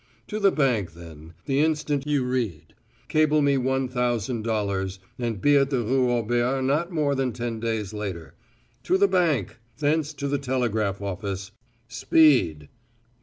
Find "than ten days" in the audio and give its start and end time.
7.13-7.93